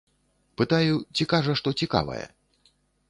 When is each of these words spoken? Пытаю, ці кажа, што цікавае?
Пытаю, 0.61 0.95
ці 1.17 1.27
кажа, 1.33 1.57
што 1.59 1.69
цікавае? 1.85 2.25